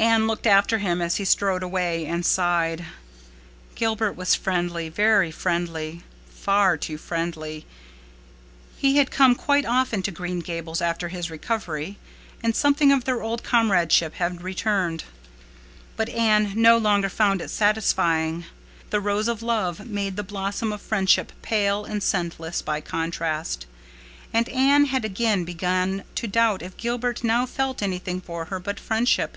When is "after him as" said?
0.46-1.16